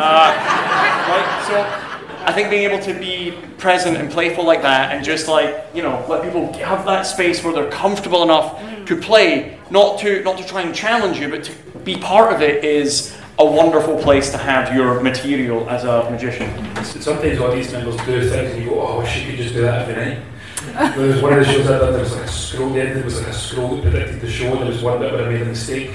[1.08, 1.44] right?
[1.48, 5.66] So I think being able to be present and playful like that, and just like
[5.74, 8.86] you know, let people have that space where they're comfortable enough mm.
[8.88, 11.52] to play, not to not to try and challenge you, but to
[11.84, 16.50] be part of it is a wonderful place to have your material as a magician.
[16.84, 19.62] Sometimes audience members do things and you go, oh, I wish you could just do
[19.62, 20.96] that every night.
[20.96, 22.96] there was one of the shows I done, there was like a scroll, the end
[22.98, 25.26] there was like a scroll that predicted the show, and there was one bit where
[25.26, 25.92] I made a mistake,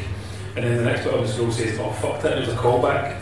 [0.56, 2.56] and then the next bit on the scroll says, oh, fucked it, and it was
[2.56, 3.20] a callback.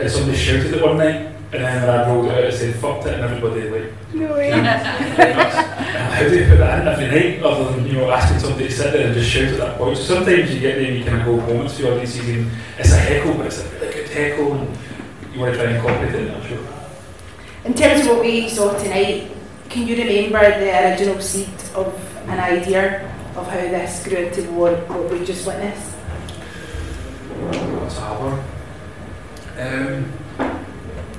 [0.00, 2.74] And somebody shouted it one night, and then when I rolled it out, it said,
[2.74, 4.50] fucked it, and everybody like, no way.
[4.50, 8.74] how do you put that in every night, other than, you know, asking somebody to
[8.74, 9.96] sit there and just shout at that point?
[9.96, 12.50] So sometimes you get there and you kind of go moments for your audience, and
[12.78, 14.76] it's a heckle, but it's a really good heckle, and
[15.32, 16.58] you want to try and incorporate it, I'm sure.
[17.64, 19.30] In terms of what we saw tonight,
[19.70, 21.94] can you remember the original seed of
[22.28, 25.96] an idea of how this grew into what, what we just witnessed?
[27.50, 28.44] That's a hard one.
[29.58, 30.12] Um,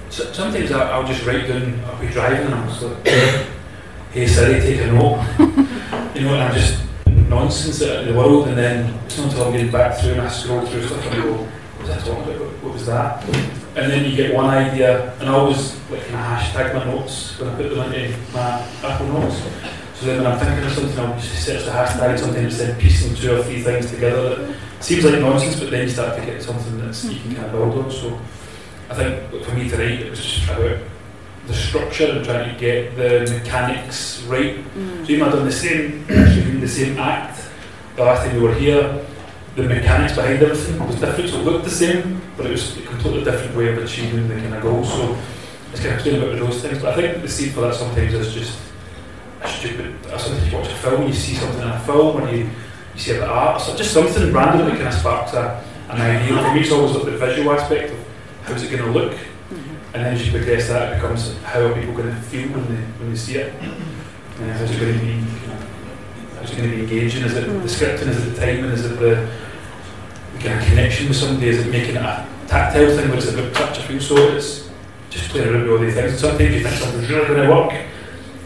[0.09, 3.07] so, sometimes I, will just write down, I'll be driving and I'm just like,
[4.11, 5.25] hey Siri, take a note.
[6.15, 6.83] you know, and I'm just
[7.27, 10.29] nonsense in the world and then it's not until I'm getting back through and I
[10.29, 12.63] scroll through stuff and I go, what was I talking about?
[12.63, 13.59] What, was that?
[13.75, 17.39] and then you get one idea, and I always like kind of hashtag my notes
[17.39, 19.41] when I put them into my Apple Notes.
[19.93, 23.15] So then when I'm thinking of something, I'll just search the hashtag, sometimes then piecing
[23.15, 26.41] two or three things together that seems like nonsense, but then you start to get
[26.41, 27.91] something that you can kind of build on.
[27.91, 28.19] So
[28.89, 30.79] I think for me tonight, it was just about
[31.47, 34.57] the structure and trying to get the mechanics right.
[34.75, 35.05] Mm.
[35.05, 37.49] So even I've done the same, the same act
[37.99, 39.05] the last time we were here,
[39.55, 42.81] the mechanics behind everything was different, so it looked the same, but it was a
[42.83, 44.89] completely different way of achieving the kind of goals.
[44.89, 45.17] So
[45.71, 46.81] it's kind of playing about those things.
[46.81, 48.57] But I think the seed for that sometimes is just
[49.41, 49.95] a stupid.
[50.17, 52.49] Sometimes you watch a film, you see something in a film, or you,
[52.93, 55.61] you see a bit of art, so just something random that kind of sparks a,
[55.89, 56.41] an idea.
[56.41, 57.98] For me, it's always like the visual aspect of
[58.49, 59.75] how's it going to look, mm-hmm.
[59.93, 62.65] and then as you progress that, it becomes how are people going to feel when
[62.67, 63.53] they when they see it.
[63.53, 65.07] Uh, how's it going to be?
[65.07, 65.57] You know,
[66.35, 67.23] how's it going to be engaging?
[67.23, 68.07] Is it the scripting?
[68.07, 68.71] Is it the timing?
[68.71, 69.29] Is it the
[70.39, 71.49] kind of connection with somebody?
[71.49, 73.79] Is it making it a tactile thing, or is it about touch?
[73.79, 74.15] I feel so.
[74.35, 74.69] It's
[75.09, 76.11] just playing around with all these things.
[76.11, 77.73] And sometimes you think something's really going to work,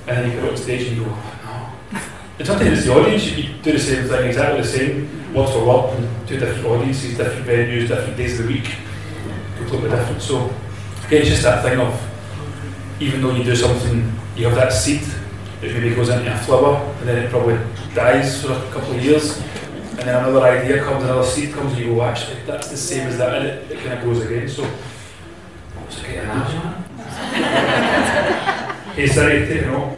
[0.07, 1.99] and then you go on stage and you go, no.
[2.39, 3.31] And sometimes it's the audience.
[3.31, 7.45] You do the same thing, exactly the same, word for word, two different audiences, different
[7.45, 8.75] venues, different days of the week,
[9.63, 10.21] completely different.
[10.21, 10.45] So
[11.07, 11.93] again, it's just that thing of
[12.99, 15.01] even though you do something, you have that seed
[15.61, 17.57] that maybe goes into a flower, and then it probably
[17.93, 19.41] dies for a couple of years
[20.03, 23.07] and then another idea comes, another seed comes, and you go, actually, that's the same
[23.07, 24.49] as that, and it, it kind of goes again.
[24.49, 26.57] So, what's a great analogy,
[28.95, 29.95] hey, sorry, take it on.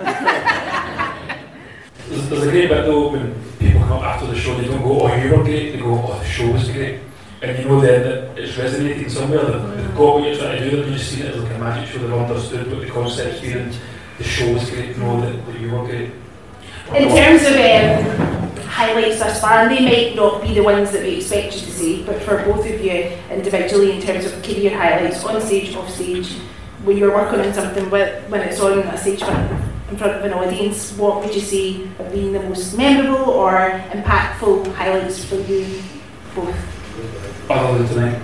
[2.08, 4.84] There's, there's a great bit though when people come up after the show, they don't
[4.84, 7.00] go, oh, you were great, they go, oh, the show was great.
[7.46, 10.68] And you know then that it's resonating somewhere, they've, they've got what you're trying to
[10.68, 13.40] do, they've just seen it as like a magic show, they've understood what the concept's
[13.40, 13.72] been,
[14.18, 16.10] the show was great, know that, that you were great.
[16.96, 21.04] In terms of um, highlights thus far, and they might not be the ones that
[21.04, 24.76] we expect you to see, but for both of you individually, in terms of career
[24.76, 26.34] highlights, on stage, off stage,
[26.84, 30.98] when you're working on something, when it's on a stage in front of an audience,
[30.98, 35.84] what would you say have been the most memorable or impactful highlights for you
[36.34, 36.75] both?
[37.48, 38.22] Other than tonight.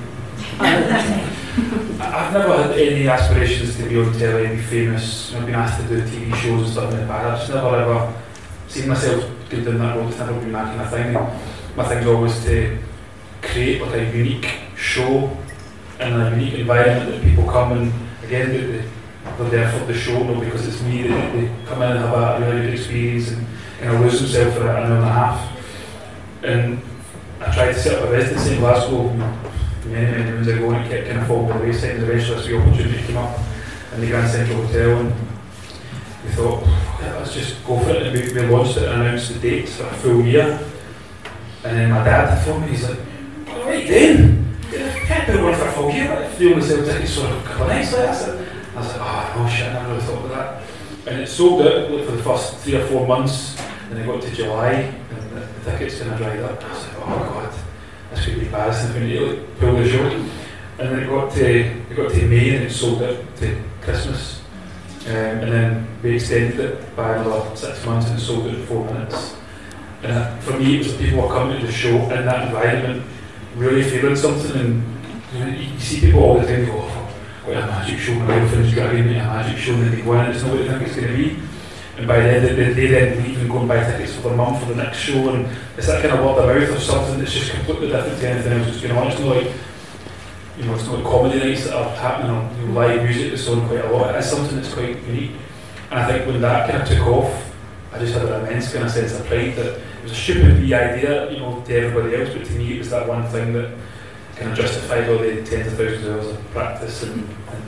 [0.60, 5.36] Um, I've never had any aspirations to be on telly and be famous.
[5.36, 7.12] I've been asked to do TV shows and stuff like that.
[7.12, 8.14] I've just never ever
[8.68, 11.14] seen myself good down that road, it's never been that kind of thing.
[11.76, 12.80] My thing's always to
[13.44, 15.38] create like a unique show
[16.00, 18.84] in a unique environment that people come and again they,
[19.38, 22.42] they're there for the show, not because it's me, they, they come in and have
[22.42, 23.46] a really good experience and
[23.90, 25.58] of lose themselves for an hour and a half.
[26.44, 26.82] And
[27.54, 29.08] tried to set up a residency in Glasgow
[29.86, 32.38] many, many moons ago and it kept kind of falling by the wayside and eventually
[32.38, 33.40] this opportunity came up
[33.94, 35.14] in the Grand Central Hotel and
[36.24, 36.64] we thought,
[37.02, 39.86] let's just go for it and we, we launched it and announced the dates for
[39.86, 40.60] a full year
[41.64, 43.00] and then my dad phoned me he's like,
[43.50, 47.16] all right then, can't do one for a full year, but if only sell tickets
[47.16, 48.48] for a couple nights that.
[48.74, 50.64] I was like, oh, oh shit, I never really thought of that.
[51.08, 54.72] And it sold out for the first three or four months then got to July
[54.72, 56.64] and the, tickets kind of dried up.
[56.64, 57.54] I like, oh god
[58.12, 60.06] this could be embarrassing for me to pull the show.
[60.80, 64.42] And then it got to it got to May and it sold out to Christmas.
[65.08, 68.66] Um, and then we extended it by another six months and it sold out in
[68.66, 69.36] four minutes.
[70.04, 73.06] And for me, it was people coming to the show in that environment,
[73.56, 74.84] really feeling something.
[75.34, 77.14] And you, see people all the time go, oh,
[77.46, 80.02] what a magic show, my girlfriend's got to give me a magic show, and they
[80.02, 81.51] go in and it's not what they think it's going to be.
[82.02, 84.60] And by then, they, they then leave and go and buy tickets for their mum
[84.60, 85.36] for the next show.
[85.36, 85.46] And
[85.78, 88.54] it's that kind of word of mouth or something that's just completely different to anything
[88.54, 89.08] else that's going on.
[89.12, 89.54] It's not like,
[90.58, 93.48] you know, it's not comedy nights that are happening on you know, live music that's
[93.48, 94.16] on quite a lot.
[94.16, 95.34] It is something that's quite unique.
[95.92, 97.54] And I think when that kind of took off,
[97.94, 100.56] I just had an immense kind of sense of pride that it was a stupid
[100.74, 103.78] idea, you know, to everybody else, but to me it was that one thing that
[104.38, 107.64] kind of justified all the tens of thousands of hours of practice and, and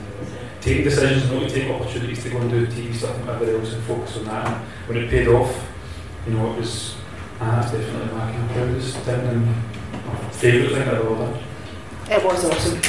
[0.64, 3.74] take decisions, not to take opportunities to go and do TV stuff and whatever else
[3.74, 4.46] and focus on that.
[4.46, 5.52] And when it paid off,
[6.26, 6.96] you know, it was,
[7.38, 11.38] ah, that's definitely my kind of proudest thing and favourite thing I've ever done.
[12.10, 12.80] It was awesome.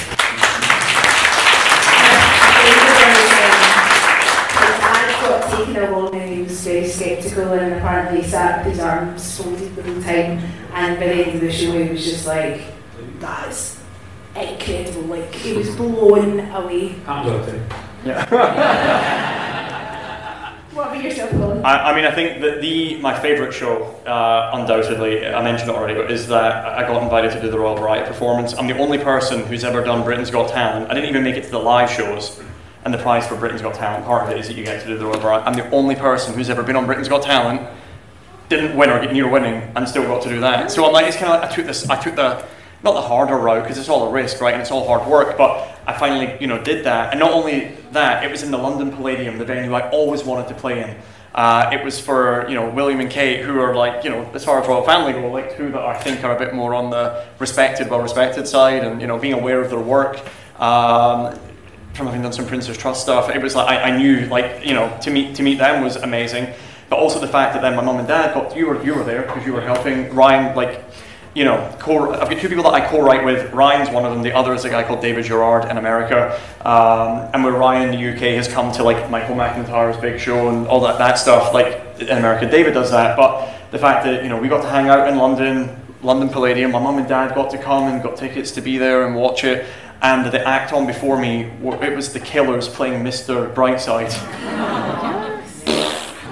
[5.21, 9.75] got taken along and he was very sceptical and apparently sat with his arms folded
[9.75, 10.39] the whole time
[10.73, 12.61] and by the end of the show he was just like,
[13.19, 13.74] that's
[14.35, 15.01] incredible.
[15.03, 16.95] Like he was blown away.
[18.05, 18.29] Yeah.
[20.73, 21.65] what about yourself, Colin?
[21.65, 25.75] I, I mean, I think that the my favourite show, uh, undoubtedly, I mentioned it
[25.75, 28.53] already, but is that I got invited to do the Royal Variety performance.
[28.53, 30.89] I'm the only person who's ever done Britain's Got Talent.
[30.89, 32.41] I didn't even make it to the live shows.
[32.83, 34.87] And the prize for Britain's Got Talent, part of it is that you get to
[34.87, 35.47] do the Royal Variety.
[35.47, 37.67] I'm the only person who's ever been on Britain's Got Talent,
[38.47, 40.69] didn't win or get near winning, and still got to do that.
[40.69, 42.45] So I'm like, it's kind of like I took this, I took the
[42.83, 44.53] not the harder route because it's all a risk, right?
[44.53, 45.37] And it's all hard work.
[45.37, 47.11] But I finally, you know, did that.
[47.11, 50.47] And not only that, it was in the London Palladium, the venue I always wanted
[50.49, 50.97] to play in.
[51.35, 54.45] Uh, it was for you know William and Kate, who are like you know as
[54.45, 56.89] far as royal family go, like two that I think are a bit more on
[56.89, 60.21] the respected, well-respected side, and you know being aware of their work.
[60.61, 61.37] Um,
[61.93, 64.73] from having done some Prince's Trust stuff, it was like I, I knew like you
[64.73, 66.53] know to meet to meet them was amazing,
[66.89, 69.03] but also the fact that then my mum and dad got you were you were
[69.03, 70.84] there because you were helping Ryan like
[71.35, 73.51] you know, co- I've got two people that I co-write with.
[73.53, 74.23] Ryan's one of them.
[74.23, 76.39] The other is a guy called David Gerard in America.
[76.61, 80.47] Um, and where Ryan in the UK has come to like Michael McIntyre's big show
[80.47, 83.17] and all that, that stuff, like in America, David does that.
[83.17, 86.71] But the fact that, you know, we got to hang out in London, London Palladium,
[86.71, 89.43] my mum and dad got to come and got tickets to be there and watch
[89.43, 89.65] it.
[90.01, 93.53] And the act on before me, it was the Killers playing Mr.
[93.53, 94.11] Brightside.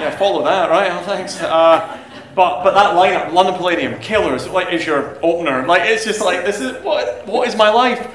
[0.00, 0.90] yeah, follow that, right?
[0.90, 1.40] Oh, thanks.
[1.40, 2.05] Uh,
[2.36, 5.66] but but that lineup, London Palladium, Killers, like is your opener.
[5.66, 8.12] Like it's just like this is what what is my life?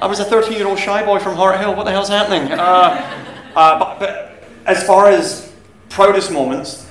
[0.00, 1.76] I was a 13 year old shy boy from Harthill.
[1.76, 2.52] What the hell's happening?
[2.52, 3.20] Uh,
[3.56, 5.52] uh, but, but as far as
[5.88, 6.88] proudest moments,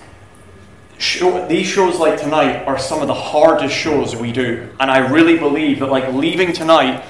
[0.97, 5.09] show, these shows like tonight are some of the hardest shows we do, and I
[5.09, 7.03] really believe that like leaving tonight.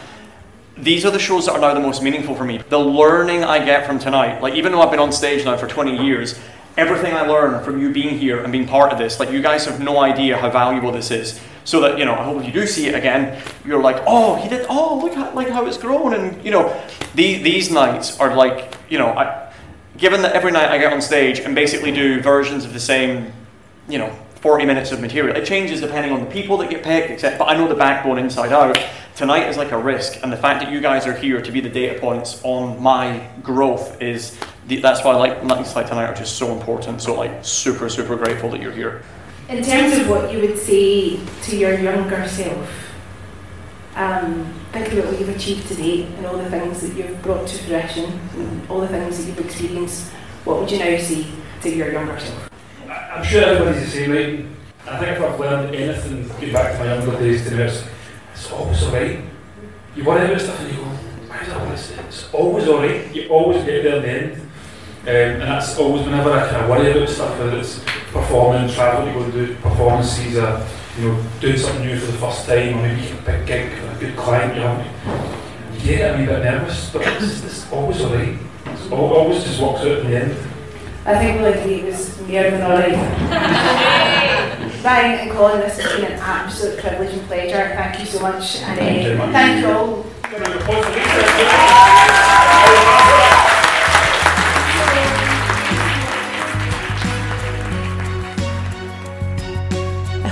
[0.75, 2.57] These are the shows that are now the most meaningful for me.
[2.69, 5.67] The learning I get from tonight, like even though I've been on stage now for
[5.67, 6.39] 20 years,
[6.77, 9.65] everything I learned from you being here and being part of this, like you guys
[9.65, 11.39] have no idea how valuable this is.
[11.65, 14.35] So that you know, I hope if you do see it again, you're like, oh,
[14.35, 14.65] he did.
[14.69, 16.77] Oh, look at like how it's grown, and you know,
[17.15, 19.53] these these nights are like, you know, I,
[19.97, 23.31] given that every night I get on stage and basically do versions of the same,
[23.87, 25.37] you know, 40 minutes of material.
[25.37, 27.39] It changes depending on the people that get picked, etc.
[27.39, 28.77] But I know the backbone inside out.
[29.15, 31.61] Tonight is like a risk, and the fact that you guys are here to be
[31.61, 36.15] the data points on my growth is the, that's why like nights like tonight are
[36.15, 37.01] just so important.
[37.01, 39.03] So like super super grateful that you're here.
[39.49, 42.93] In terms of what you would say to your younger self,
[43.95, 47.57] um, think about what you've achieved today and all the things that you've brought to
[47.63, 50.11] fruition, and all the things that you've experienced.
[50.45, 51.25] What would you now say
[51.61, 52.49] to your younger self?
[52.89, 54.45] I'm sure everybody's the same, right?
[54.85, 57.85] I think if I've learned anything, going back to my younger days, to it's,
[58.33, 59.21] it's always alright.
[59.95, 61.91] You worry about stuff and you go, why is that always?
[61.91, 63.15] It's always alright.
[63.15, 64.42] You always get there in the end.
[65.03, 67.79] Um, and that's always whenever I kind of worry about stuff, whether it's
[68.11, 70.65] performing, traveling to go and do performances, or
[70.97, 73.87] you know, doing something new for the first time, or maybe a big gig for
[73.91, 74.85] a good client, you know,
[75.73, 78.37] you get a wee bit nervous, but it's, it's always alright.
[78.65, 80.37] It always just works out in the end.
[81.05, 82.93] I think like he was near than alright.
[84.85, 87.73] Ryan and Colin, this has been an absolute privilege and pleasure.
[87.75, 88.61] Thank you so much.
[88.61, 89.31] And uh, Thank you very much.
[89.33, 90.05] thank you all.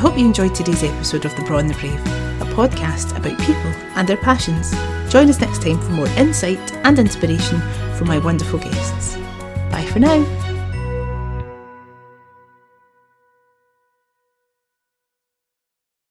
[0.02, 2.00] Hope you enjoyed today's episode of The Braw and the Brave,
[2.42, 4.72] a podcast about people and their passions.
[5.12, 7.62] Join us next time for more insight and inspiration
[7.98, 9.18] from my wonderful guests.
[9.70, 10.51] Bye for now.